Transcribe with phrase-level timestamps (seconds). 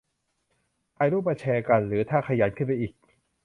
[0.95, 2.91] ถ่ายรูปมาแชร์กัน- หรือถ้าขยันขึ้นไปอีก